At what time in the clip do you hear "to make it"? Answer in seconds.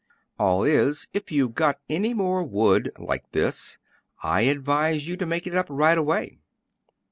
5.17-5.53